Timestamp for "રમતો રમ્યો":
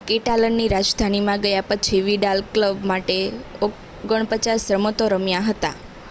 4.75-5.43